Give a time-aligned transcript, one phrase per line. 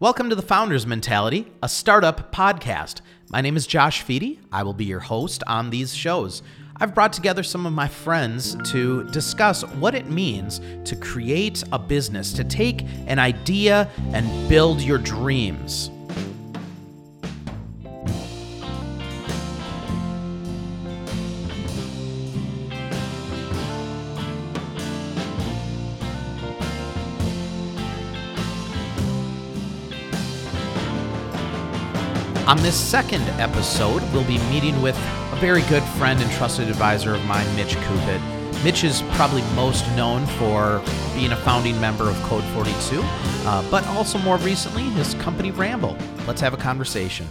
[0.00, 3.02] Welcome to the Founders Mentality, a startup podcast.
[3.28, 4.40] My name is Josh Fedie.
[4.50, 6.42] I will be your host on these shows.
[6.78, 11.78] I've brought together some of my friends to discuss what it means to create a
[11.78, 15.90] business, to take an idea and build your dreams.
[32.50, 37.14] On this second episode, we'll be meeting with a very good friend and trusted advisor
[37.14, 38.20] of mine, Mitch Coopet.
[38.64, 40.82] Mitch is probably most known for
[41.14, 45.96] being a founding member of Code 42, uh, but also more recently, his company Rambl.
[46.26, 47.28] Let's have a conversation.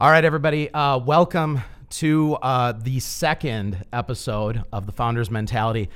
[0.00, 1.60] All right, everybody, uh, welcome
[1.90, 5.90] to uh, the second episode of the Founders Mentality.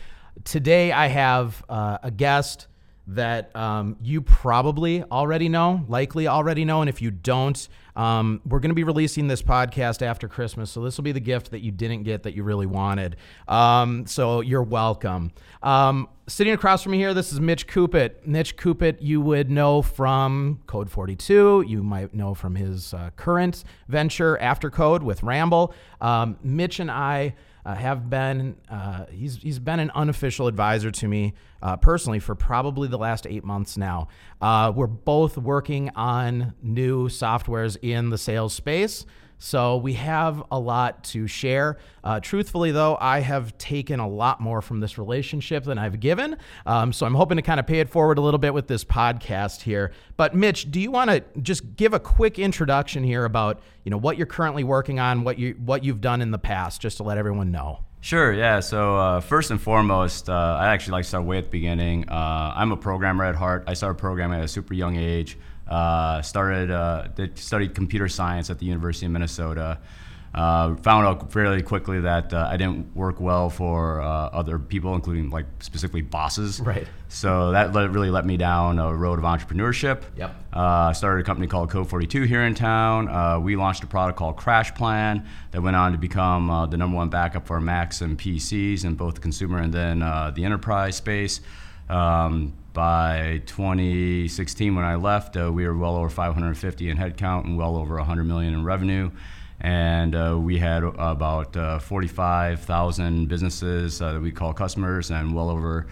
[0.45, 2.67] Today, I have uh, a guest
[3.09, 6.80] that um, you probably already know, likely already know.
[6.80, 10.70] And if you don't, um, we're going to be releasing this podcast after Christmas.
[10.70, 13.17] So this will be the gift that you didn't get that you really wanted.
[13.48, 15.33] Um, so you're welcome.
[15.62, 18.27] Um, sitting across from me here, this is Mitch Coopet.
[18.27, 21.64] Mitch Coopet, you would know from Code 42.
[21.66, 25.72] You might know from his uh, current venture, After Code, with Rambl.
[26.00, 27.34] Um, Mitch and I
[27.65, 32.35] uh, have been uh, he's he's been an unofficial advisor to me uh, personally for
[32.35, 34.09] probably the last eight months now.
[34.41, 39.07] Uh, we're both working on new softwares in the sales space.
[39.43, 41.79] So we have a lot to share.
[42.05, 46.37] Uh, truthfully, though, I have taken a lot more from this relationship than I've given.
[46.65, 48.84] Um, so I'm hoping to kind of pay it forward a little bit with this
[48.84, 49.91] podcast here.
[50.17, 53.97] But Mitch, do you want to just give a quick introduction here about you know
[53.97, 57.03] what you're currently working on, what you what you've done in the past, just to
[57.03, 57.81] let everyone know?
[58.01, 58.61] Sure, yeah.
[58.61, 62.09] So, uh, first and foremost, uh, I actually like to start way at the beginning.
[62.09, 63.65] Uh, I'm a programmer at heart.
[63.67, 65.37] I started programming at a super young age.
[65.73, 69.78] Uh, started uh, did, studied computer science at the University of Minnesota.
[70.34, 74.94] Uh, found out fairly quickly that uh, I didn't work well for uh, other people,
[74.94, 76.60] including like specifically bosses.
[76.60, 76.87] Right.
[77.09, 80.03] So that let, really let me down a road of entrepreneurship.
[80.16, 80.34] Yep.
[80.53, 83.09] Uh, started a company called Code 42 here in town.
[83.09, 86.78] Uh, we launched a product called Crash Plan that went on to become uh, the
[86.78, 89.99] number one backup for Macs and PCs in both the consumer and then
[90.34, 91.41] the enterprise space.
[91.91, 97.77] Um, by 2016, when I left, we were well over 550 in headcount and well
[97.77, 99.10] over 100 million in revenue
[99.62, 105.49] and uh, we had about uh, 45,000 businesses uh, that we call customers and well
[105.49, 105.87] over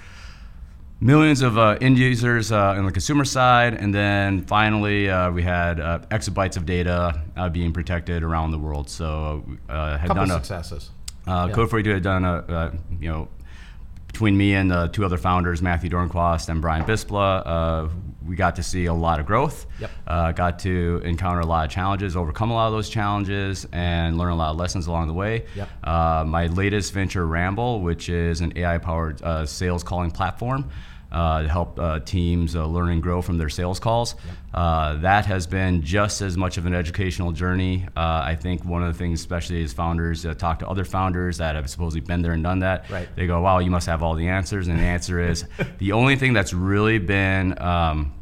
[1.00, 3.74] millions of uh, end users uh, on the consumer side.
[3.74, 5.78] And then finally, uh, we had
[6.10, 8.90] exabytes of data being protected around the world.
[8.90, 10.90] So had Couple done a, successes.
[11.26, 11.50] Yeah.
[11.52, 13.28] Code 42 had done a, you know,
[14.12, 17.88] between me and the two other founders, Matthew Dornquist and Brian Bispala, uh,
[18.26, 19.66] we got to see a lot of growth.
[19.80, 19.90] Yep.
[20.06, 24.18] Uh, got to encounter a lot of challenges, overcome a lot of those challenges, and
[24.18, 25.46] learn a lot of lessons along the way.
[25.54, 25.68] Yep.
[25.84, 30.68] Uh, my latest venture, Rambl, which is an AI-powered uh, sales calling platform
[31.12, 34.14] uh, to help uh, teams uh, learn and grow from their sales calls.
[34.14, 34.34] Yep.
[34.52, 37.86] Uh, that has been just as much of an educational journey.
[37.96, 41.38] Uh, I think one of the things, especially as founders, uh, talk to other founders
[41.38, 42.90] that have supposedly been there and done that.
[42.90, 43.08] Right.
[43.16, 45.44] They go, "Wow, you must have all the answers." And the answer is,
[45.78, 48.12] the only thing that's really been um,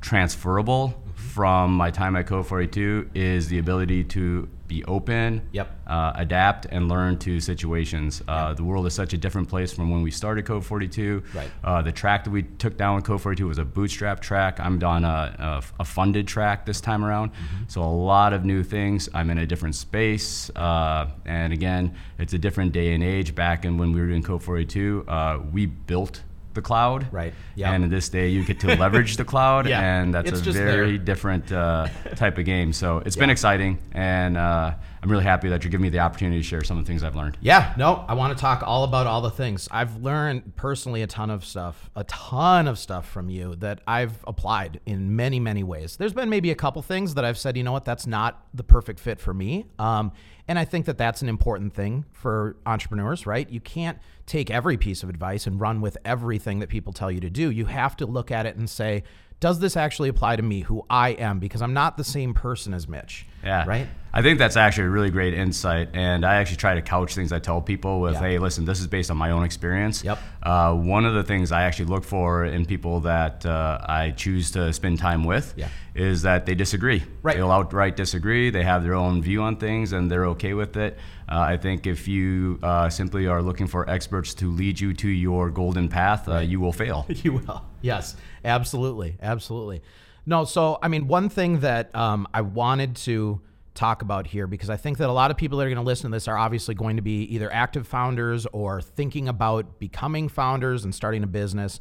[0.00, 1.02] transferable.
[1.36, 5.70] From my time at Code 42 is the ability to be open, yep.
[5.86, 8.22] uh, adapt, and learn to situations.
[8.26, 8.56] Uh, yep.
[8.56, 11.22] The world is such a different place from when we started Code 42.
[11.34, 11.50] Right.
[11.62, 14.58] Uh, the track that we took down with Code 42 was a bootstrap track.
[14.60, 17.32] I'm on a, a, a funded track this time around.
[17.32, 17.64] Mm-hmm.
[17.68, 19.10] So a lot of new things.
[19.12, 20.48] I'm in a different space.
[20.56, 23.34] Uh, and again, it's a different day and age.
[23.34, 26.22] Back in when we were doing Code 42, uh, we built
[26.56, 27.06] the cloud.
[27.12, 27.32] Right.
[27.54, 27.72] Yeah.
[27.72, 29.80] And in this day, you get to leverage the cloud, yeah.
[29.80, 31.04] and that's it's a very there.
[31.04, 31.86] different uh,
[32.16, 32.72] type of game.
[32.72, 33.20] So it's yeah.
[33.20, 34.74] been exciting, and uh,
[35.06, 37.04] I'm really happy that you're giving me the opportunity to share some of the things
[37.04, 37.38] I've learned.
[37.40, 37.72] Yeah.
[37.78, 41.00] No, I want to talk all about all the things I've learned personally.
[41.02, 45.38] A ton of stuff, a ton of stuff from you that I've applied in many,
[45.38, 45.96] many ways.
[45.96, 48.64] There's been maybe a couple things that I've said, you know what, that's not the
[48.64, 49.66] perfect fit for me.
[49.78, 50.10] Um,
[50.48, 53.48] and I think that that's an important thing for entrepreneurs, right?
[53.48, 57.20] You can't take every piece of advice and run with everything that people tell you
[57.20, 57.52] to do.
[57.52, 59.04] You have to look at it and say,
[59.40, 61.38] does this actually apply to me, who I am?
[61.38, 63.26] Because I'm not the same person as Mitch.
[63.44, 63.66] Yeah.
[63.66, 63.86] Right?
[64.12, 65.90] I think that's actually a really great insight.
[65.92, 68.20] And I actually try to couch things I tell people with, yeah.
[68.20, 70.02] hey, listen, this is based on my own experience.
[70.02, 70.18] Yep.
[70.42, 74.50] Uh, one of the things I actually look for in people that uh, I choose
[74.52, 75.68] to spend time with yeah.
[75.94, 77.04] is that they disagree.
[77.22, 77.36] Right.
[77.36, 78.48] They'll outright disagree.
[78.48, 80.96] They have their own view on things and they're okay with it.
[81.28, 85.08] Uh, I think if you uh, simply are looking for experts to lead you to
[85.08, 86.48] your golden path, uh, right.
[86.48, 87.04] you will fail.
[87.08, 87.64] you will.
[87.82, 88.16] Yes,
[88.46, 89.16] absolutely.
[89.20, 89.82] Absolutely.
[90.24, 93.40] No, so I mean, one thing that um, I wanted to
[93.74, 95.82] talk about here because I think that a lot of people that are going to
[95.82, 100.28] listen to this are obviously going to be either active founders or thinking about becoming
[100.28, 101.78] founders and starting a business.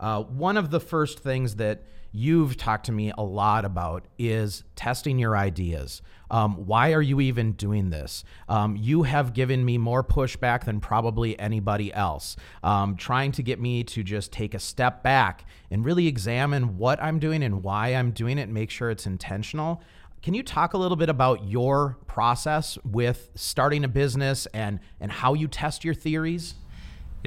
[0.00, 1.82] Uh, one of the first things that
[2.16, 6.00] you've talked to me a lot about is testing your ideas.
[6.30, 8.22] Um, why are you even doing this?
[8.48, 13.60] Um, you have given me more pushback than probably anybody else, um, trying to get
[13.60, 17.88] me to just take a step back and really examine what I'm doing and why
[17.88, 19.82] I'm doing it make sure it's intentional.
[20.22, 25.10] Can you talk a little bit about your process with starting a business and and
[25.10, 26.54] how you test your theories?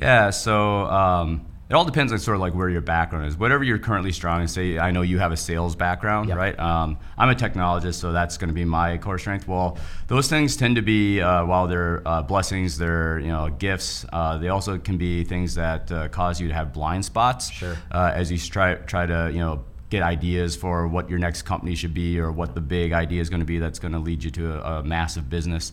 [0.02, 3.36] Yeah, so um, it all depends on sort of like where your background is.
[3.38, 6.38] Whatever you're currently strong in, say I know you have a sales background, Yep.
[6.38, 6.60] right?
[6.60, 9.48] Um, I'm a technologist, so that's going to be my core strength.
[9.48, 9.78] Well,
[10.08, 14.06] those things tend to be, uh, while they're uh, blessings, they're you know gifts.
[14.14, 17.50] Uh, they also can be things that uh, cause you to have blind spots.
[17.52, 17.76] Sure.
[17.92, 21.74] Uh, as you try try to you know get ideas for what your next company
[21.74, 24.22] should be or what the big idea is going to be that's going to lead
[24.22, 25.72] you to a, a massive business.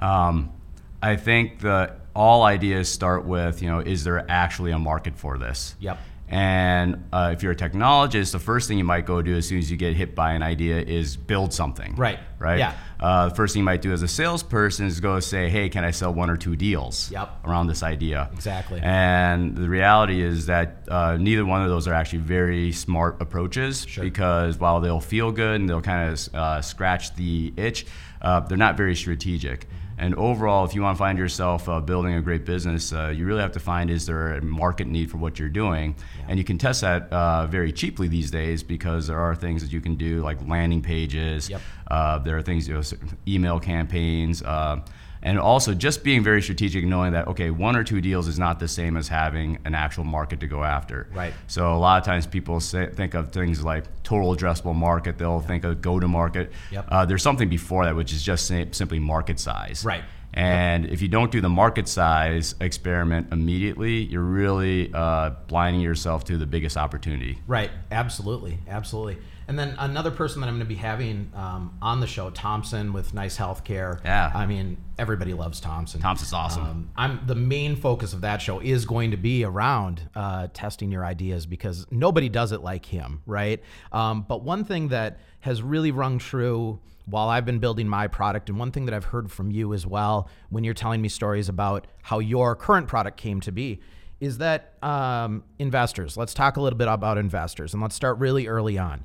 [0.00, 0.52] Um,
[1.00, 5.38] I think that all ideas start with, you know, is there actually a market for
[5.38, 5.74] this?
[5.80, 5.98] Yep.
[6.28, 9.58] And uh, if you're a technologist, the first thing you might go do as soon
[9.58, 11.94] as you get hit by an idea is build something.
[11.94, 12.18] Right.
[12.38, 12.58] Right.
[12.58, 12.72] Yeah.
[12.98, 15.84] Uh, the first thing you might do as a salesperson is go say, "Hey, can
[15.84, 17.40] I sell one or two deals Yep.
[17.44, 18.80] around this idea?" Exactly.
[18.82, 23.84] And the reality is that uh, neither one of those are actually very smart approaches
[23.86, 24.02] Sure.
[24.02, 27.84] because while they'll feel good and they'll kind of uh, scratch the itch,
[28.22, 29.68] uh, they're not very strategic.
[30.02, 33.24] And overall, if you want to find yourself uh, building a great business, uh, you
[33.24, 35.94] really have to find is there a market need for what you're doing,
[36.26, 39.72] and you can test that uh, very cheaply these days because there are things that
[39.72, 41.48] you can do like landing pages.
[41.48, 41.60] Yep.
[41.88, 42.82] Uh, there are things, you know,
[43.28, 44.80] email campaigns, uh,
[45.22, 48.58] and also just being very strategic, knowing that okay, one or two deals is not
[48.58, 51.08] the same as having an actual market to go after.
[51.14, 51.32] Right.
[51.46, 55.18] So a lot of times people say, think of things like total addressable market.
[55.18, 56.52] They'll think of go to market.
[56.70, 56.88] Yep.
[56.88, 59.84] Uh, there's something before that, which is just sim- simply market size.
[59.84, 60.02] Right.
[60.34, 66.24] And if you don't do the market size experiment immediately, you're really uh, blinding yourself
[66.24, 67.38] to the biggest opportunity.
[67.46, 67.70] Right.
[67.90, 68.58] Absolutely.
[68.66, 69.18] Absolutely.
[69.52, 72.94] And then another person that I'm going to be having um, on the show, Thompson
[72.94, 74.02] with Nice Healthcare.
[74.02, 74.32] Yeah.
[74.34, 76.00] I mean, everybody loves Thompson.
[76.00, 76.62] Thompson's awesome.
[76.62, 80.90] Um, I'm the main focus of that show is going to be around uh, testing
[80.90, 83.62] your ideas because nobody does it like him, right?
[83.92, 88.48] Um, but one thing that has really rung true while I've been building my product,
[88.48, 91.50] and one thing that I've heard from you as well when you're telling me stories
[91.50, 93.82] about how your current product came to be,
[94.18, 96.16] is that um, investors.
[96.16, 99.04] Let's talk a little bit about investors, and let's start really early on.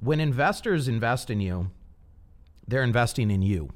[0.00, 1.70] When investors invest in you,
[2.66, 3.70] they're investing in you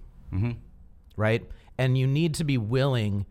[1.16, 1.42] right?
[1.78, 3.26] And you need to be willing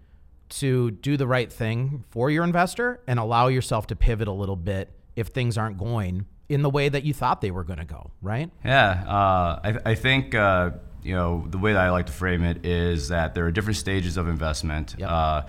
[0.50, 4.56] to do the right thing for your investor and allow yourself to pivot a little
[4.56, 7.86] bit if things aren't going in the way that you thought they were going to
[7.86, 8.50] go, right?
[8.66, 10.72] Yeah, uh, I, I think uh,
[11.02, 13.78] you know the way that I like to frame it is that there are different
[13.78, 14.96] stages of investment.
[14.98, 15.10] Yep.
[15.10, 15.42] Uh,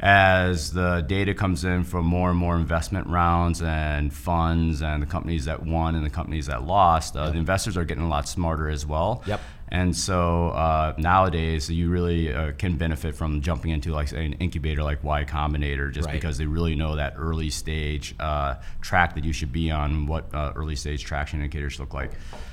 [0.00, 5.06] as the data comes in from more and more investment rounds and funds and the
[5.06, 8.28] companies that won and the companies that lost, uh, the investors are getting a lot
[8.28, 9.22] smarter as well.
[9.26, 9.40] Yep.
[9.70, 14.32] And so uh, nowadays, you really uh, can benefit from jumping into like say, an
[14.34, 16.14] incubator like Y Combinator, just Right.
[16.14, 20.34] because they really know that early stage uh, track that you should be on, what
[20.34, 22.12] uh, early stage traction indicators look like.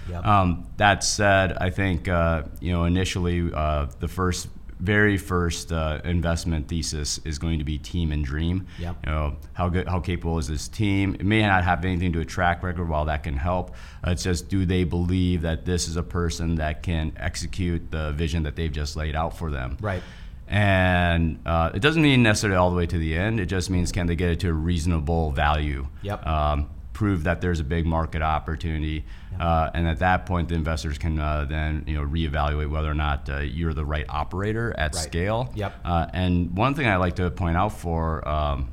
[0.10, 0.26] Yep.
[0.26, 6.02] Um, that said, I think uh, you know initially uh, the first, very first uh,
[6.04, 8.68] investment thesis is going to be team and dream.
[8.80, 8.98] Yep.
[9.06, 11.16] You know how good, how capable is this team?
[11.16, 13.76] It may not have anything to with track record, while that can help.
[14.06, 18.12] Uh, it's just do they believe that this is a person that can execute the
[18.12, 19.78] vision that they've just laid out for them?
[19.82, 20.04] Right.
[20.48, 23.40] And uh, it doesn't mean necessarily all the way to the end.
[23.40, 25.88] It just means can they get it to a reasonable value?
[26.04, 26.26] Yep.
[26.28, 29.06] Um, prove that there's a big market opportunity,
[29.40, 32.96] uh, and at that point, the investors can uh, then you know reevaluate whether or
[32.96, 35.04] not uh, you're the right operator at Right.
[35.04, 35.52] scale.
[35.56, 35.74] Yep.
[35.86, 38.72] Uh, and one thing I like to point out for um,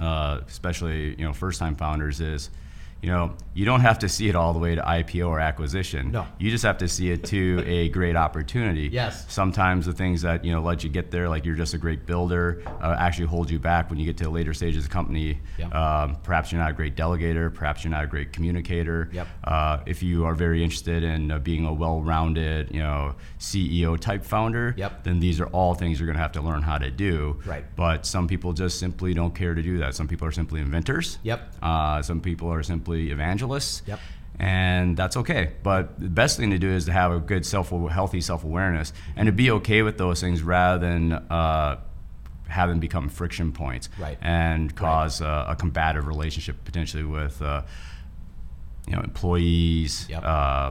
[0.00, 2.50] uh, especially you know first-time founders is
[3.04, 6.10] you know you don't have to see it all the way to IPO or acquisition.
[6.10, 6.26] No.
[6.38, 8.88] You just have to see it to a great opportunity.
[8.90, 9.26] Yes.
[9.32, 12.06] Sometimes the things that you know let you get there, like you're just a great
[12.06, 14.92] builder, uh, actually hold you back when you get to the later stages of the
[14.94, 15.38] company.
[15.58, 15.66] Yeah.
[15.68, 17.52] Um, perhaps you're not a great delegator.
[17.52, 19.10] Perhaps you're not a great communicator.
[19.12, 19.28] Yep.
[19.44, 24.24] Uh, if you are very interested in uh, being a well-rounded, you know, CEO type
[24.24, 25.04] founder, Yep.
[25.04, 27.38] then these are all things you're going to have to learn how to do.
[27.44, 27.64] Right.
[27.76, 29.94] But some people just simply don't care to do that.
[29.94, 31.18] Some people are simply inventors.
[31.22, 31.54] Yep.
[31.62, 33.82] Uh, some people are simply evangelists.
[33.86, 34.00] Yep.
[34.38, 35.52] And that's okay.
[35.62, 39.26] But the best thing to do is to have a good self, healthy self-awareness, and
[39.26, 41.78] to be okay with those things rather than uh,
[42.48, 44.18] have them become friction points Right.
[44.20, 47.40] and cause uh, a combative relationship potentially with.
[47.40, 47.62] Uh,
[48.86, 50.22] you know, employees, Yep.
[50.24, 50.70] uh,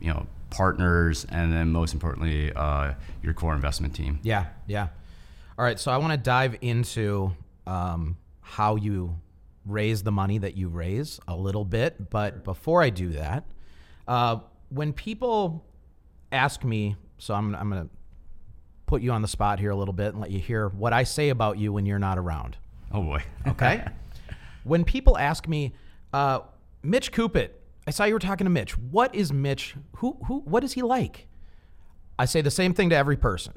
[0.00, 4.18] you know, partners, and then most importantly, uh, your core investment team.
[4.24, 4.88] Yeah, yeah.
[5.56, 7.32] All right, so I want to dive into
[7.68, 9.14] um, how you
[9.66, 13.44] raise the money that you raise a little bit, but before I do that,
[14.08, 14.38] uh,
[14.70, 15.64] when people
[16.30, 17.90] ask me, so I'm, I'm going to
[18.86, 21.04] put you on the spot here a little bit and let you hear what I
[21.04, 22.56] say about you when you're not around.
[22.92, 23.22] Oh boy.
[23.46, 23.84] Okay.
[24.64, 25.72] when people ask me,
[26.12, 26.40] uh,
[26.82, 27.50] Mitch Coopet,
[27.86, 28.76] I saw you were talking to Mitch.
[28.78, 29.74] What is Mitch?
[29.96, 30.40] Who who?
[30.40, 31.26] What is he like?
[32.18, 33.54] I say the same thing to every person.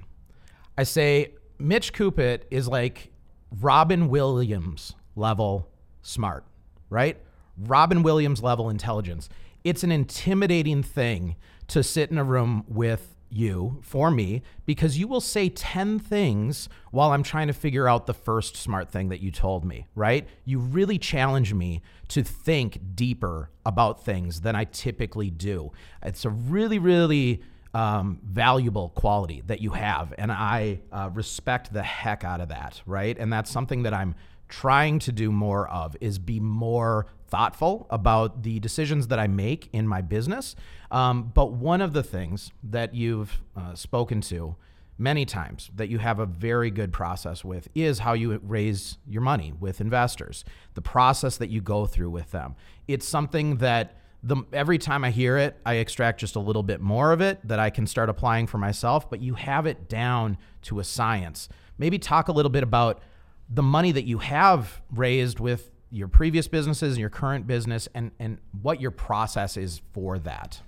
[0.77, 3.11] I say Mitch Coopet is like
[3.59, 5.69] Robin Williams level
[6.05, 6.45] smart,
[6.89, 7.17] right?
[7.57, 9.29] Robin Williams level intelligence.
[9.63, 11.35] It's an intimidating thing
[11.67, 16.69] to sit in a room with you for me because you will say 10 things
[16.91, 20.27] while I'm trying to figure out the first smart thing that you told me, right?
[20.45, 25.71] You really challenge me to think deeper about things than I typically do.
[26.03, 27.41] It's a really, really
[27.73, 30.13] um, valuable quality that you have.
[30.17, 33.17] And I uh, respect the heck out of that, right?
[33.17, 34.15] And that's something that I'm
[34.61, 39.67] trying to do more of is be more thoughtful about the decisions that I make
[39.73, 40.55] in my business.
[40.91, 44.55] Um, but one of the things that you've uh, spoken to
[44.97, 49.21] many times that you have a very good process with is how you raise your
[49.21, 52.55] money with investors, the process that you go through with them.
[52.87, 56.79] It's something that the, every time I hear it, I extract just a little bit
[56.79, 60.37] more of it that I can start applying for myself, but you have it down
[60.61, 61.49] to a science.
[61.77, 63.01] Maybe talk a little bit about
[63.49, 68.11] the money that you have raised with your previous businesses and your current business and,
[68.19, 70.59] and what your process is for that.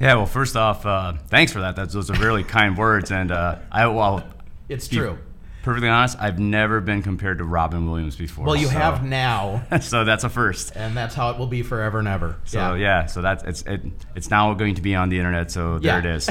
[0.00, 0.14] Yeah.
[0.14, 1.76] Well, first off, uh, thanks for that.
[1.76, 4.24] That's, those are really kind words, and uh, I well,
[4.68, 5.18] It's true.
[5.62, 8.44] Perfectly honest, I've never been compared to Robin Williams before.
[8.44, 10.72] Well, you so- have now, so that's a first.
[10.76, 12.36] and that's how it will be forever and ever.
[12.44, 13.80] So yeah, so that's it's it,
[14.14, 15.50] it's now going to be on the internet.
[15.50, 16.10] So there Yeah.
[16.10, 16.28] it is.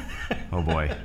[0.52, 0.96] oh boy.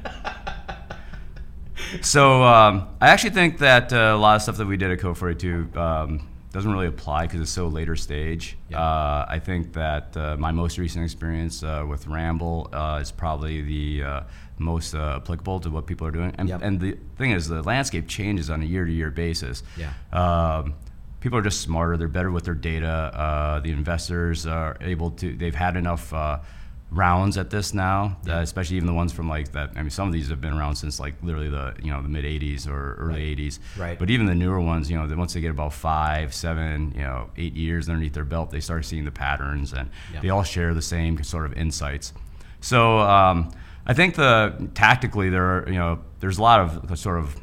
[2.02, 5.00] So um, I actually think that uh, a lot of stuff that we did at
[5.00, 8.58] Code 42 um, doesn't really apply because it's so later stage.
[8.70, 8.80] Yeah.
[8.82, 13.62] Uh, I think that uh, my most recent experience uh, with Rambl uh, is probably
[13.62, 14.22] the uh,
[14.58, 16.34] most uh, applicable to what people are doing.
[16.38, 16.62] And, Yep.
[16.64, 19.64] and the thing is, the landscape changes on a year-to-year basis.
[19.78, 19.94] Yeah.
[20.14, 20.76] Um,
[21.20, 21.98] people are just smarter.
[21.98, 22.88] They're better with their data.
[22.88, 25.36] Uh, the investors are able to.
[25.36, 26.40] They've had enough uh,
[26.94, 29.72] rounds at this now, uh, especially even the ones from like that.
[29.78, 32.10] I mean, some of these have been around since like literally the you know the
[32.10, 33.60] mid '80s or early '80s.
[33.78, 33.98] Right.
[33.98, 37.02] But even the newer ones, you know, that once they get about five, seven, you
[37.04, 40.20] know, eight years underneath their belt, they start seeing the patterns, and Yeah.
[40.20, 42.14] they all share the same sort of insights.
[42.60, 43.52] So um,
[43.88, 47.36] I think the tactically there are you know there's a lot of sort of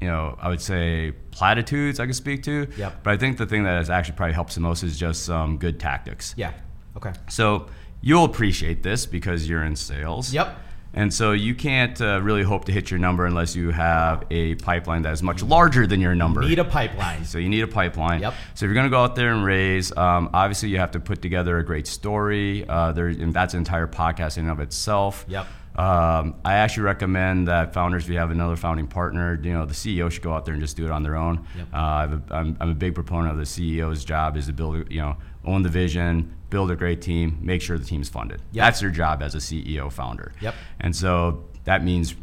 [0.00, 2.68] you know, I would say platitudes I could speak to.
[2.76, 3.02] Yep.
[3.02, 5.56] But I think the thing that has actually probably helps the most is just some
[5.56, 6.34] good tactics.
[6.36, 6.52] Yeah.
[6.96, 7.12] Okay.
[7.28, 7.66] So
[8.00, 10.32] you'll appreciate this because you're in sales.
[10.32, 10.60] Yep.
[10.94, 14.54] And so you can't uh, really hope to hit your number unless you have a
[14.54, 16.40] pipeline that is much larger than your number.
[16.40, 17.26] Need a pipeline.
[17.26, 18.22] So you need a pipeline.
[18.22, 18.34] Yep.
[18.54, 21.00] So if you're going to go out there and raise, um, obviously you have to
[21.00, 22.66] put together a great story.
[22.66, 25.26] Uh, there, and that's an entire podcast in and of itself.
[25.28, 25.46] Yep.
[25.76, 29.74] Um, I actually recommend that founders, if you have another founding partner, you know, the
[29.74, 31.44] CEO should go out there and just do it on their own.
[31.58, 31.66] Yep.
[31.74, 34.90] Uh, I've a, I'm, I'm a big proponent of the CEO's job is to build,
[34.90, 38.40] you know, own the vision, build a great team, make sure the team's funded.
[38.52, 38.64] Yep.
[38.64, 40.32] That's your job as a CEO founder.
[40.40, 40.54] Yep.
[40.80, 42.14] And so that means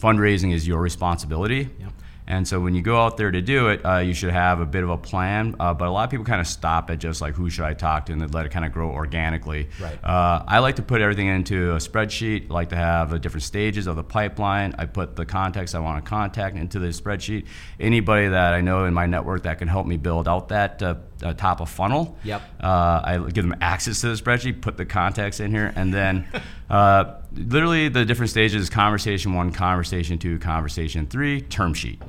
[0.00, 1.68] fundraising is your responsibility.
[1.78, 1.92] Yep.
[2.30, 4.64] And so when you go out there to do it, uh, you should have a
[4.64, 5.56] bit of a plan.
[5.58, 7.74] Uh, but a lot of people kind of stop at just like who should I
[7.74, 9.68] talk to, and they let it kind of grow organically.
[9.80, 9.98] Right.
[10.04, 12.48] Uh, I like to put everything into a spreadsheet.
[12.48, 14.76] I like to have the different stages of the pipeline.
[14.78, 17.46] I put the contacts I want to contact into the spreadsheet.
[17.80, 20.80] Anybody that I know in my network that can help me build out that
[21.22, 22.16] uh, top of funnel.
[22.24, 22.42] Yep.
[22.62, 26.26] Uh, I give them access to the spreadsheet, put the contacts in here, and then
[26.70, 32.00] uh, literally the different stages: conversation one, conversation two, conversation three, term sheet.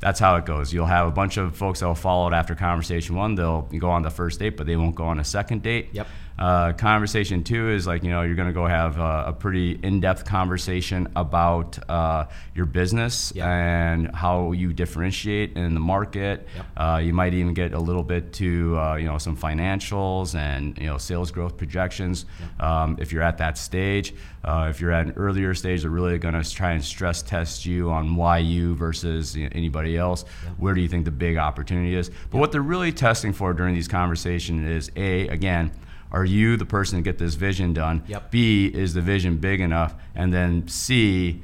[0.00, 0.72] That's how it goes.
[0.72, 3.36] You'll have a bunch of folks that will follow it after conversation one.
[3.36, 5.90] They'll go on the first date, but they won't go on a second date.
[5.92, 6.08] Yep.
[6.38, 9.78] Uh, conversation two is like, you know, you're going to go have a, a pretty
[9.82, 12.24] in depth conversation about uh,
[12.54, 13.46] your business Yep.
[13.46, 16.48] and how you differentiate in the market.
[16.56, 16.66] Yep.
[16.76, 20.76] Uh, you might even get a little bit to, uh, you know, some financials and,
[20.78, 22.24] you know, sales growth projections
[22.60, 24.14] um, if you're at that stage.
[24.44, 27.64] Uh, if you're at an earlier stage, they're really going to try and stress test
[27.64, 30.24] you on why you versus you know, anybody else.
[30.58, 32.10] Where do you think the big opportunity is?
[32.30, 35.70] But what they're really testing for during these conversations is A, again,
[36.12, 38.02] are you the person to get this vision done?
[38.06, 38.30] Yep.
[38.30, 39.94] B, is the vision big enough?
[40.14, 41.42] And then C,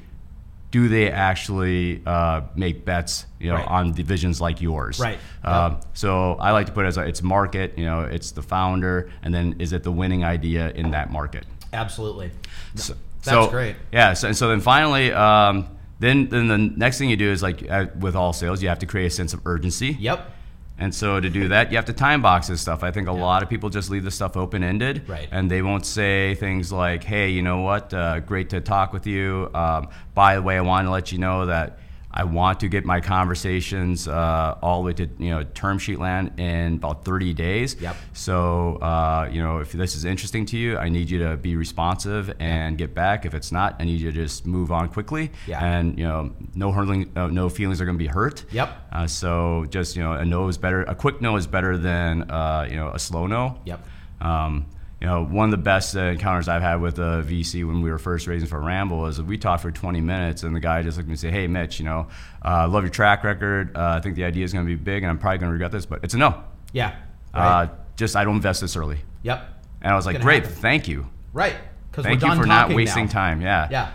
[0.70, 3.66] do they actually uh, make bets, you know, Right.
[3.66, 5.00] on divisions like yours?
[5.00, 5.18] Right.
[5.42, 8.42] Um, So I like to put it as a, it's market, you know, it's the
[8.42, 11.44] founder, and then is it the winning idea in that market?
[11.72, 12.30] Absolutely.
[12.75, 12.94] So,
[13.25, 13.76] That's so- great.
[13.92, 14.12] Yeah.
[14.12, 15.66] So, and so then finally, um,
[16.00, 18.78] then then the next thing you do is like uh, with all sales, you have
[18.80, 19.96] to create a sense of urgency.
[19.98, 20.30] Yep.
[20.78, 22.82] And so to do that, you have to time box this stuff.
[22.85, 25.28] I think a lot of people just leave this stuff open ended, Right.
[25.32, 27.92] And they won't say things like, "Hey, you know what?
[27.92, 29.50] Uh, great to talk with you.
[29.54, 31.78] Um, by the way, I want to let you know that."
[32.18, 36.00] I want to get my conversations uh, all the way to you know term sheet
[36.00, 37.76] land in about 30 days.
[37.80, 37.96] Yep.
[38.12, 41.54] So uh, you know if this is interesting to you, I need you to be
[41.54, 43.25] responsive and get back.
[43.25, 45.30] If it's not, I need you to just move on quickly.
[45.46, 45.64] Yeah.
[45.64, 48.44] And you know no hurling, uh, no feelings are going to be hurt.
[48.50, 48.68] Yep.
[48.90, 50.82] Uh, so just you know, a no is better.
[50.82, 53.60] A quick no is better than uh, you know a slow no.
[53.64, 53.87] Yep.
[54.20, 54.66] Um,
[55.00, 57.90] you know, one of the best uh, encounters I've had with a VC when we
[57.90, 60.97] were first raising for Rambl is we talked for 20 minutes, and the guy just
[60.97, 62.09] looked at me and said, "Hey, Mitch, you know,
[62.45, 63.76] uh, love your track record.
[63.76, 65.52] Uh, I think the idea is going to be big, and I'm probably going to
[65.52, 66.43] regret this, but it's a no.
[66.73, 66.97] Yeah.
[67.35, 67.62] Right.
[67.64, 69.45] Uh, just I don't invest this early." yep.
[69.81, 70.59] And I was like, "Great, happen.
[70.61, 71.55] thank you, Right.
[71.90, 73.11] Because we're thank done you for not wasting now.
[73.12, 73.69] time." Yeah.
[73.71, 73.90] Yeah.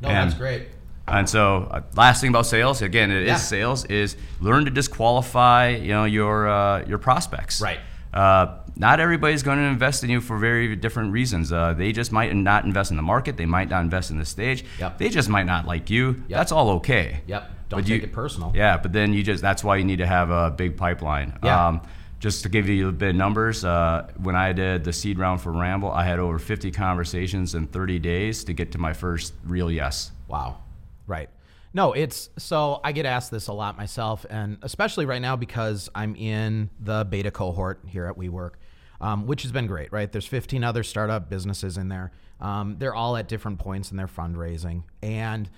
[0.00, 0.68] No, And- that's great.
[1.08, 3.36] And so, uh, last thing about sales, again, it is Yeah.
[3.36, 7.60] sales, is learn to disqualify, you know, your uh, your prospects.
[7.60, 7.78] Right.
[8.12, 11.52] Uh, not everybody's going to invest in you for very different reasons.
[11.52, 13.36] Uh, they just might not invest in the market.
[13.36, 14.64] They might not invest in the stage.
[14.78, 14.98] Yep.
[14.98, 16.22] They just might not like you.
[16.28, 16.38] Yep.
[16.38, 17.20] That's all okay.
[17.26, 17.50] Yep.
[17.68, 18.52] Don't But take you- it personal.
[18.54, 21.38] Yeah, but then you just that's why you need to have a big pipeline.
[21.42, 21.66] Yeah.
[21.68, 21.80] Um,
[22.18, 25.40] just to give you a bit of numbers, uh, when I did the seed round
[25.42, 29.34] for Rambl, I had over 50 conversations in 30 days to get to my first
[29.44, 30.12] real yes.
[30.28, 30.58] Wow.
[31.06, 31.28] Right.
[31.76, 35.90] No, it's so I get asked this a lot myself, and especially right now because
[35.94, 38.52] I'm in the beta cohort here at WeWork,
[38.98, 40.10] um, which has been great, right?
[40.10, 42.12] There's 15 other startup businesses in there.
[42.40, 44.84] Um, they're all at different points in their fundraising.
[45.02, 45.50] And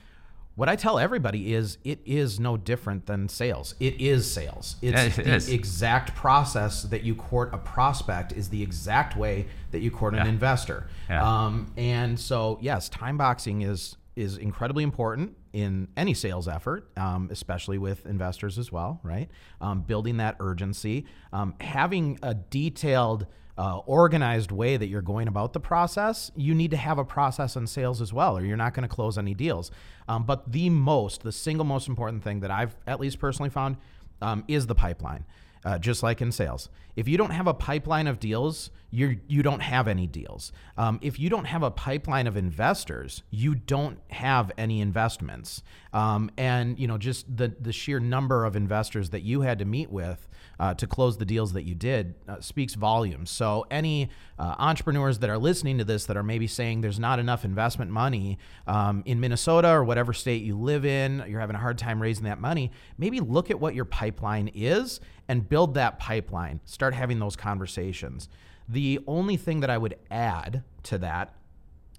[0.57, 3.77] what I tell everybody is it is no different than sales.
[3.79, 4.75] It is sales.
[4.83, 5.49] It's Yeah, it the is.
[5.49, 10.27] exact process that you court a prospect is the exact way that you court an
[10.27, 10.89] investor.
[11.09, 11.23] Yeah.
[11.23, 17.29] Um, and so, yes, time boxing is is incredibly important in any sales effort, um,
[17.31, 19.29] especially with investors as well, right?
[19.61, 25.53] Um, building that urgency, um, having a detailed, uh, organized way that you're going about
[25.53, 26.31] the process.
[26.37, 28.95] You need to have a process in sales as well, or you're not going to
[28.95, 29.73] close any deals.
[30.07, 33.77] Um, but the most, the single most important thing that I've at least personally found
[34.23, 35.25] um, is the pipeline
[35.65, 36.69] uh, just like in sales.
[36.97, 40.51] If you don't have a pipeline of deals, you you don't have any deals.
[40.77, 45.63] Um, if you don't have a pipeline of investors, you don't have any investments.
[45.93, 49.65] Um, and you know, just the the sheer number of investors that you had to
[49.65, 53.31] meet with uh, to close the deals that you did uh, speaks volumes.
[53.31, 57.19] So any uh, entrepreneurs that are listening to this that are maybe saying there's not
[57.19, 61.61] enough investment money um, in Minnesota or whatever state you live in, you're having a
[61.61, 62.73] hard time raising that money.
[62.97, 66.61] Maybe look at what your pipeline is and build that pipeline.
[66.65, 68.29] Start having those conversations.
[68.69, 71.35] The only thing that I would add to that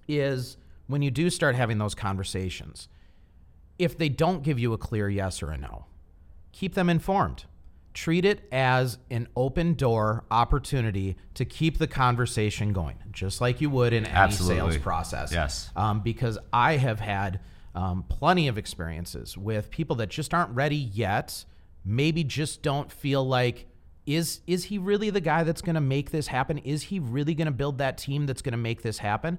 [0.06, 2.88] is when you do start having those conversations,
[3.78, 5.86] if they don't give you a clear yes or a no,
[6.52, 7.44] keep them informed.
[7.92, 13.68] Treat it as an open door opportunity to keep the conversation going, just like you
[13.70, 14.56] would in any Absolutely.
[14.56, 15.32] sales process.
[15.32, 15.70] Yes.
[15.74, 17.40] Um, because I have had
[17.74, 21.44] um, plenty of experiences with people that just aren't ready yet,
[21.84, 23.66] maybe just don't feel like
[24.06, 26.58] is is he really the guy that's going to make this happen?
[26.58, 29.38] Is he really going to build that team that's going to make this happen?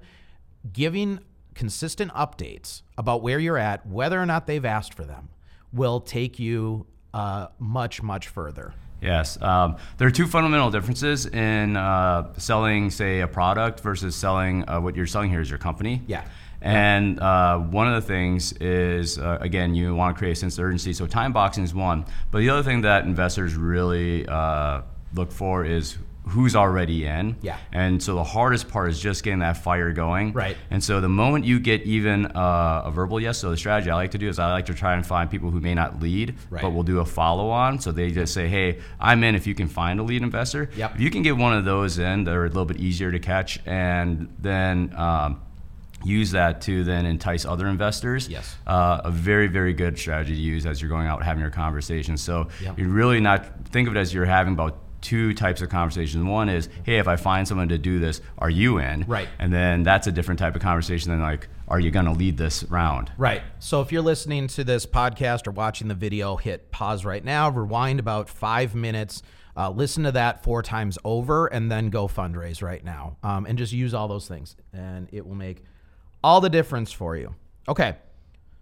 [0.72, 1.20] Giving
[1.54, 5.28] consistent updates about where you're at, whether or not they've asked for them,
[5.72, 8.74] will take you uh, much much further.
[9.00, 9.40] Yes.
[9.42, 14.80] Um, there are two fundamental differences in uh, selling, say, a product versus selling uh,
[14.80, 16.02] what you're selling here is your company.
[16.06, 16.24] Yeah.
[16.60, 20.56] And uh, one of the things is, uh, again, you want to create a sense
[20.56, 20.92] of urgency.
[20.92, 22.04] So time boxing is one.
[22.30, 27.34] But the other thing that investors really uh, look for is who's already in.
[27.42, 27.58] Yeah.
[27.72, 30.32] And so the hardest part is just getting that fire going.
[30.32, 30.56] Right.
[30.70, 33.94] And so the moment you get even uh, a verbal yes, so the strategy I
[33.96, 36.36] like to do is I like to try and find people who may not lead,
[36.48, 36.62] Right.
[36.62, 37.80] but will do a follow on.
[37.80, 40.70] So they just say, hey, I'm in if you can find a lead investor.
[40.76, 40.94] Yep.
[40.94, 43.58] If you can get one of those in, they're a little bit easier to catch
[43.66, 45.40] and then um,
[46.04, 48.28] use that to then entice other investors.
[48.28, 48.56] Yes.
[48.66, 52.22] Uh, a very, very good strategy to use as you're going out having your conversations.
[52.22, 52.78] So Yep.
[52.78, 56.24] you're really not, think of it as you're having about two types of conversations.
[56.24, 59.04] One is, hey, if I find someone to do this, are you in?
[59.06, 59.28] Right.
[59.38, 62.38] And then that's a different type of conversation than like, are you going to lead
[62.38, 63.12] this round?
[63.18, 63.42] Right.
[63.58, 67.50] So if you're listening to this podcast or watching the video, hit pause right now,
[67.50, 69.22] rewind about five minutes,
[69.56, 73.16] uh, listen to that four times over, and then go fundraise right now.
[73.22, 75.64] Um, and just use all those things, and it will make
[76.24, 77.34] all the difference for you.
[77.68, 77.96] Okay.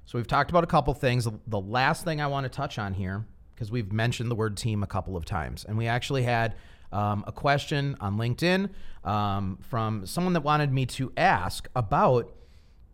[0.07, 1.29] So we've talked about a couple things.
[1.47, 3.25] The last thing I want to touch on here,
[3.61, 6.55] because we've mentioned the word team a couple of times, and we actually had
[6.93, 8.71] um, a question on LinkedIn
[9.05, 12.33] um, from someone that wanted me to ask about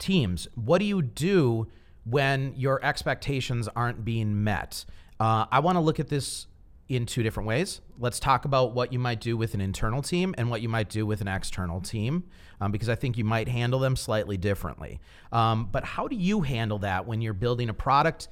[0.00, 0.48] teams.
[0.56, 1.68] What do you do
[2.04, 4.84] when your expectations aren't being met?
[5.20, 6.48] Uh, I want to look at this
[6.88, 7.80] in two different ways.
[8.00, 10.88] Let's talk about what you might do with an internal team and what you might
[10.88, 12.24] do with an external team,
[12.60, 14.98] um, because I think you might handle them slightly differently.
[15.30, 18.26] Um, but how do you handle that when you're building a product?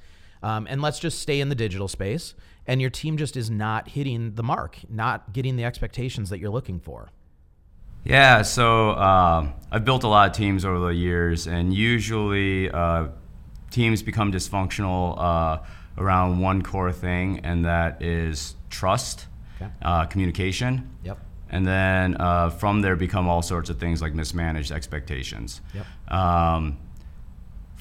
[0.45, 2.35] Um, and let's just stay in the digital space,
[2.67, 6.51] and your team just is not hitting the mark, not getting the expectations that you're
[6.51, 7.09] looking for.
[8.03, 13.07] Yeah, so uh, I've built a lot of teams over the years, and usually uh,
[13.71, 15.63] teams become dysfunctional uh,
[15.97, 19.25] around one core thing, and that is trust,
[19.59, 19.71] okay.
[19.81, 20.95] Uh, communication.
[21.03, 21.17] Yep.
[21.49, 25.61] And then uh, from there become all sorts of things like mismanaged expectations.
[25.73, 26.13] Yep.
[26.13, 26.77] Um,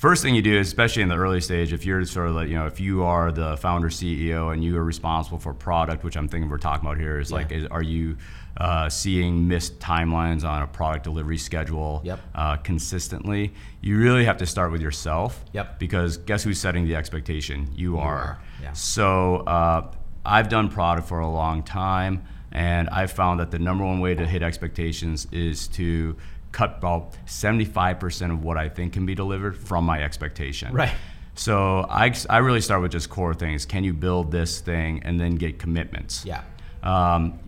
[0.05, 2.55] first thing you do, especially in the early stage, if you're sort of like, you
[2.55, 6.29] know, if you are the founder CEO and you are responsible for product, which I'm
[6.29, 7.37] thinking we're talking about here, is yeah.
[7.39, 8.19] like, is, are you
[8.59, 12.21] uh, seeing missed timelines on a product delivery schedule yep.
[12.35, 13.55] uh, consistently?
[13.81, 15.43] You really have to start with yourself.
[15.55, 15.79] Yep.
[15.79, 17.71] Because guess who's setting the expectation?
[17.75, 18.15] You, you are.
[18.15, 18.39] are.
[18.61, 18.73] Yeah.
[18.75, 19.91] So uh,
[20.27, 22.27] I've done product for a long time.
[22.53, 26.17] And I've found that the number one way to hit expectations is to
[26.55, 30.73] cut about 75% of what I think can be delivered from my expectation.
[30.73, 30.93] Right.
[31.35, 33.67] So I, I really start with just core things.
[33.67, 36.25] Can you build this thing and then get commitments?
[36.25, 36.43] Yeah.
[36.85, 37.41] Um,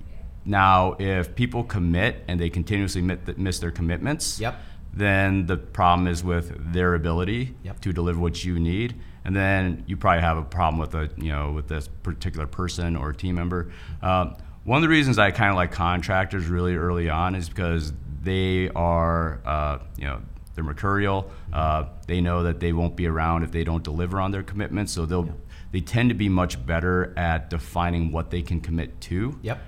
[0.45, 4.59] now, if people commit and they continuously miss their commitments, yep.
[4.93, 7.81] then the problem is with their ability yep.
[7.83, 8.97] to deliver what you need.
[9.25, 12.97] And then you probably have a problem with a you know with this particular person
[12.97, 13.73] or team member.
[14.03, 17.93] Um, one of the reasons I kind of like contractors really early on is because
[18.27, 20.21] they are, uh, you know,
[20.55, 21.31] they're mercurial.
[21.53, 24.93] Uh, they know that they won't be around if they don't deliver on their commitments.
[24.93, 25.33] So they'll, yeah.
[25.71, 29.39] they tend to be much better at defining what they can commit to.
[29.43, 29.61] Yep.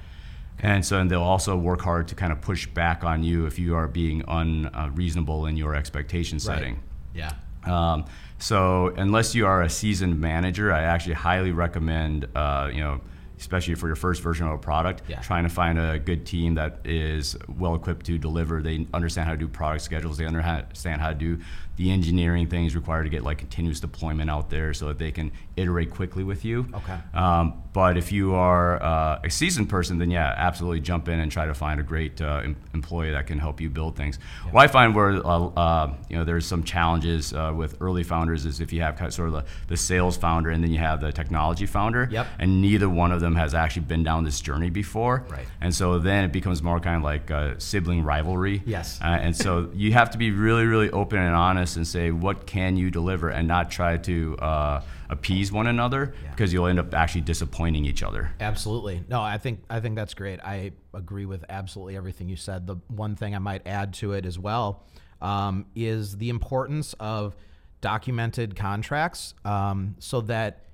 [0.58, 3.60] And so, and they'll also work hard to kind of push back on you if
[3.60, 6.74] you are being unreasonable in your expectation setting.
[6.74, 6.82] Right.
[7.14, 7.92] Yeah.
[7.92, 8.06] Um,
[8.38, 13.00] so, unless you are a seasoned manager, I actually highly recommend, uh, you know,
[13.38, 15.20] especially for your first version of a product, yeah.
[15.20, 18.60] trying to find a good team that is well equipped to deliver.
[18.62, 20.18] They understand how to do product schedules.
[20.18, 21.38] They understand how to do
[21.78, 25.30] the engineering things required to get like continuous deployment out there so that they can
[25.56, 26.66] iterate quickly with you.
[26.74, 26.98] Okay.
[27.14, 31.30] Um, but if you are uh, a seasoned person, then yeah, absolutely jump in and
[31.30, 34.18] try to find a great uh, em- employee that can help you build things.
[34.44, 34.50] Yeah.
[34.50, 38.44] What I find where uh, uh, you know there's some challenges uh, with early founders
[38.44, 40.78] is if you have kind of sort of the, the sales founder and then you
[40.80, 42.26] have the technology founder, yep.
[42.40, 45.24] and neither one of them has actually been down this journey before.
[45.28, 45.46] Right.
[45.60, 48.62] And so then it becomes more kind of like a sibling rivalry.
[48.66, 49.00] Yes.
[49.00, 52.46] Uh, and so you have to be really, really open and honest and say what
[52.46, 56.30] can you deliver, and not try to uh, appease one another yeah.
[56.30, 58.30] because you'll end up actually disappointing each other.
[58.40, 59.02] Absolutely.
[59.08, 60.40] No, I think I think that's great.
[60.40, 62.66] I agree with absolutely everything you said.
[62.66, 64.84] The one thing I might add to it as well
[65.20, 67.36] um, is the importance of
[67.80, 70.64] documented contracts um, so that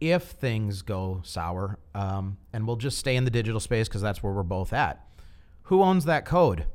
[0.00, 4.22] if things go sour, um, and we'll just stay in the digital space because that's
[4.22, 5.06] where we're both at.
[5.64, 6.66] Who owns that code,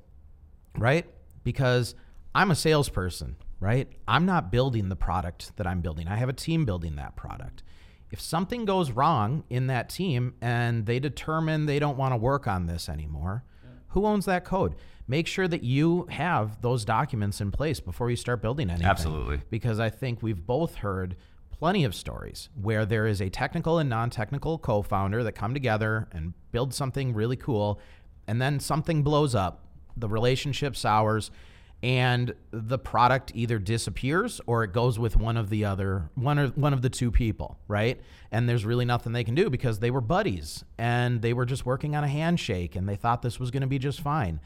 [0.77, 1.05] right?
[1.43, 1.95] Because
[2.33, 3.87] I'm a salesperson, right?
[4.07, 6.07] I'm not building the product that I'm building.
[6.07, 7.63] I have a team building that product.
[8.11, 12.47] If something goes wrong in that team and they determine they don't want to work
[12.47, 13.69] on this anymore, yeah.
[13.89, 14.75] who owns that code?
[15.07, 18.87] Make sure that you have those documents in place before you start building anything.
[18.87, 19.41] Absolutely.
[19.49, 21.15] Because I think we've both heard
[21.51, 26.33] plenty of stories where there is a technical and non-technical co-founder that come together and
[26.51, 27.79] build something really cool
[28.27, 29.65] and then something blows up
[29.97, 31.31] the relationship sours
[31.81, 36.47] and the product either disappears or it goes with one of the other one or
[36.49, 39.89] one of the two people right and there's really nothing they can do because they
[39.89, 43.49] were buddies and they were just working on a handshake and they thought this was
[43.49, 44.41] going to be just fine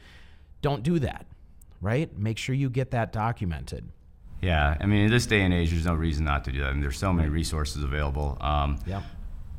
[0.62, 1.26] don't do that
[1.80, 3.90] right make sure you get that documented
[4.44, 6.66] yeah, I mean, in this day and age, there's no reason not to do that.
[6.66, 8.36] I mean, there's so many resources available.
[8.42, 9.00] Um, yeah.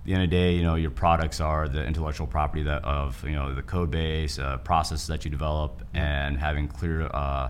[0.06, 3.24] The end of the day, you know, your products are the intellectual property that of
[3.24, 7.50] you know the code base, uh, processes that you develop, and having clear uh,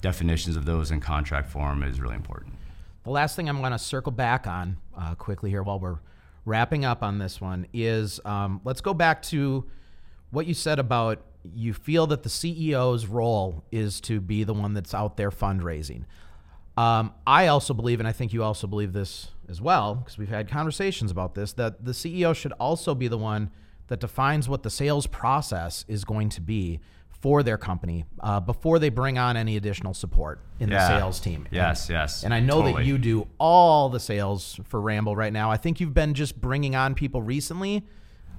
[0.00, 2.54] definitions of those in contract form is really important.
[3.04, 5.98] The last thing I'm going to circle back on uh, quickly here while we're
[6.44, 9.64] wrapping up on this one is um, let's go back to
[10.30, 11.22] what you said about
[11.54, 16.04] you feel that the CEO's role is to be the one that's out there fundraising.
[16.76, 20.28] Um, I also believe, and I think you also believe this as well, because we've
[20.28, 23.50] had conversations about this, that the CEO should also be the one
[23.88, 28.78] that defines what the sales process is going to be for their company uh, before
[28.78, 31.46] they bring on any additional support in the sales team.
[31.50, 35.32] Yes, And- yes, And I know that you do all the sales for Rambl right
[35.32, 35.50] now.
[35.50, 37.84] I think you've been just bringing on people recently.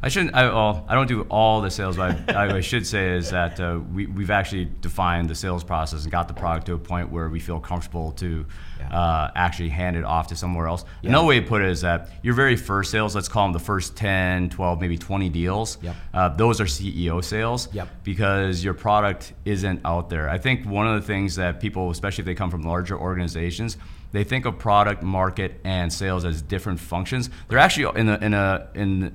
[0.04, 0.34] I shouldn't.
[0.34, 1.96] I, well, I don't do all the sales.
[1.98, 6.04] But I, I should say is that uh, we, we've actually defined the sales process
[6.04, 8.46] and got the product to a point where we feel comfortable to
[8.80, 8.90] Yeah.
[8.98, 10.86] uh, actually hand it off to somewhere else.
[11.04, 11.10] Yeah.
[11.10, 13.60] Another way to put it is that your very first sales, let's call them the
[13.60, 15.96] first 10, 12, maybe 20 deals, Yep.
[16.16, 17.88] uh, those are CEO sales Yep.
[18.04, 20.28] because your product isn't out there.
[20.30, 23.78] I think one of the things that people, especially if they come from larger organizations,
[24.14, 27.30] they think of product, market, and sales as different functions.
[27.50, 29.14] They're actually in a in a in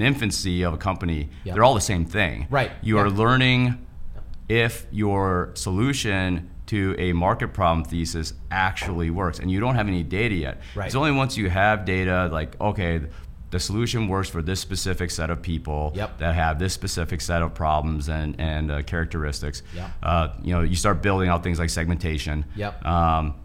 [0.00, 1.28] an infancy of a company.
[1.44, 1.54] Yep.
[1.54, 2.46] They're all the same thing.
[2.50, 2.70] Right.
[2.82, 3.84] You are learning
[4.48, 10.02] if your solution to a market problem thesis actually works, and you don't have any
[10.02, 10.60] data yet.
[10.74, 10.86] Right.
[10.86, 13.00] It's only once you have data, like okay.
[13.50, 16.18] The solution works for this specific set of people Yep.
[16.18, 19.62] that have this specific set of problems and, and uh, characteristics.
[19.74, 19.90] Yep.
[20.02, 22.44] Uh, you know, you start building out things like segmentation.
[22.56, 22.84] Yep.
[22.84, 23.36] Um,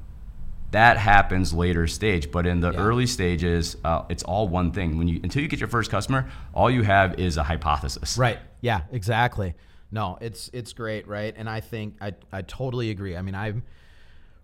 [0.74, 2.80] that happens later stage, but in the Yeah.
[2.80, 4.98] early stages, uh, it's all one thing.
[4.98, 8.18] When you until you get your first customer, all you have is a hypothesis.
[8.18, 8.40] Right.
[8.62, 9.54] Yeah, exactly.
[9.92, 11.34] No, it's it's great, right?
[11.38, 13.16] And I think I I totally agree.
[13.16, 13.64] I mean, I'm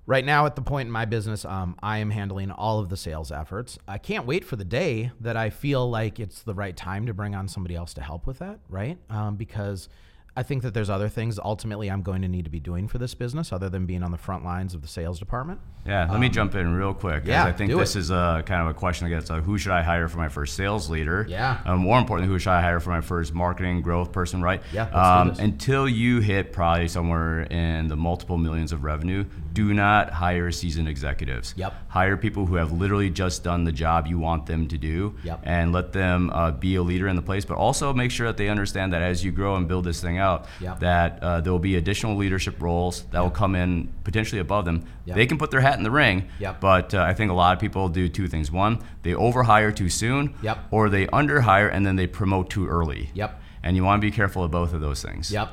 [0.05, 2.97] right now at the point in my business, um, I am handling all of the
[2.97, 3.77] sales efforts.
[3.87, 7.13] I can't wait for the day that I feel like it's the right time to
[7.13, 8.97] bring on somebody else to help with that, right?
[9.09, 9.89] Um, because
[10.35, 12.97] I think that there's other things ultimately I'm going to need to be doing for
[12.97, 15.59] this business other than being on the front lines of the sales department.
[15.85, 17.23] Yeah, let me jump in real quick.
[17.23, 17.99] Um, yeah, I think this it.
[17.99, 20.29] is a kind of a question that gets uh, who should I hire for my
[20.29, 21.25] first sales leader?
[21.27, 21.59] Yeah.
[21.65, 24.41] Um, more importantly, who should I hire for my first marketing growth person?
[24.41, 24.61] Right.
[24.71, 30.11] Yeah, Um, until you hit probably somewhere in the multiple millions of revenue, do not
[30.11, 31.53] hire seasoned executives.
[31.57, 31.73] Yep.
[31.87, 35.39] Hire people who have literally just done the job you want them to do, Yep.
[35.43, 37.45] and let them uh, be a leader in the place.
[37.45, 40.18] But also make sure that they understand that as you grow and build this thing
[40.19, 40.79] out, Yep.
[40.79, 44.85] that uh, there will be additional leadership roles that will come in potentially above them.
[45.05, 45.15] Yep.
[45.15, 46.27] They can put their hat in the ring,
[46.59, 48.51] but uh, I think a lot of people do two things.
[48.51, 50.57] One, they overhire too soon, Yep.
[50.71, 53.09] or they underhire and then they promote too early.
[53.13, 53.41] Yep.
[53.63, 55.31] And you want to be careful of both of those things.
[55.31, 55.49] Yep.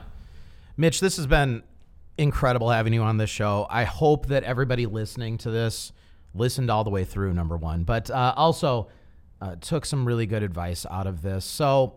[0.77, 1.63] Mitch, this has been
[2.19, 3.67] incredible having you on this show.
[3.71, 5.93] I hope that everybody listening to this
[6.35, 8.89] listened all the way through, number one, but uh, also
[9.41, 11.45] uh, took some really good advice out of this.
[11.45, 11.95] So,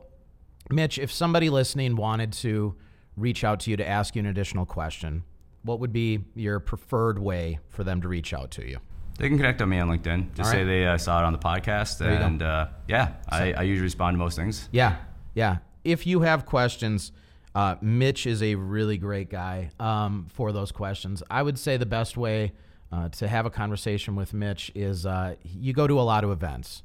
[0.69, 2.75] Mitch, if somebody listening wanted to
[3.17, 5.23] reach out to you to ask you an additional question,
[5.63, 8.77] what would be your preferred way for them to reach out to you?
[9.17, 10.34] They can connect on me on LinkedIn.
[10.36, 10.63] Just All say right.
[10.65, 11.99] they uh, saw it on the podcast.
[12.01, 14.69] and uh, yeah, I, I usually respond to most things.
[14.71, 14.97] Yeah,
[15.34, 15.58] yeah.
[15.84, 17.12] If you have questions,
[17.53, 21.21] uh, Mitch is a really great guy um, for those questions.
[21.29, 22.53] I would say the best way
[22.91, 26.32] uh, to have a conversation with Mitch is uh, you go to a lot of
[26.32, 26.84] events.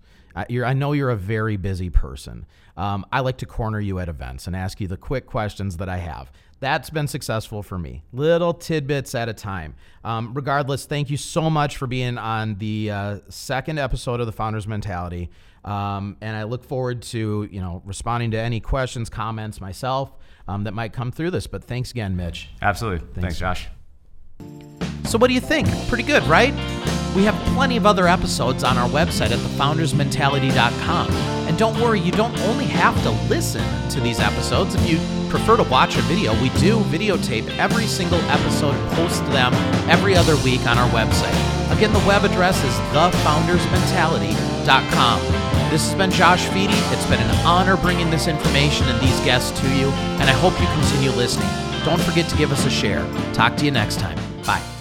[0.48, 2.46] You're, I know you're a very busy person.
[2.76, 5.88] Um, I like to corner you at events and ask you the quick questions that
[5.88, 6.32] I have.
[6.60, 9.74] That's been successful for me, little tidbits at a time.
[10.02, 14.32] Um, regardless, thank you so much for being on the uh, second episode of the
[14.32, 15.30] Founders Mentality.
[15.64, 20.12] Um, and I look forward to you know responding to any questions, comments myself
[20.48, 21.46] um, that might come through this.
[21.46, 22.50] But thanks again, Mitch.
[22.62, 23.20] Absolutely.
[23.20, 23.68] Thanks, Josh.
[25.06, 25.68] So, what do you think?
[25.88, 26.54] Pretty good, right?
[27.14, 31.10] We have plenty of other episodes on our website at thefoundersmentality.com.
[31.46, 34.74] And don't worry, you don't only have to listen to these episodes.
[34.74, 34.98] If you
[35.30, 39.54] prefer to watch a video, we do videotape every single episode and post them
[39.88, 41.32] every other week on our website.
[41.76, 45.20] Again, the web address is thefoundersmentality.com.
[45.70, 46.74] This has been Josh Fedie.
[46.92, 50.58] It's been an honor bringing this information and these guests to you, and I hope
[50.60, 51.48] you continue listening.
[51.84, 53.06] Don't forget to give us a share.
[53.32, 54.18] Talk to you next time.
[54.44, 54.73] Bye.